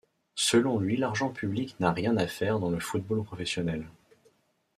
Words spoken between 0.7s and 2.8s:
lui l'argent public n'a rien à faire dans le